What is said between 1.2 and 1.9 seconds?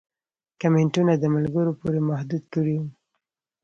ملګرو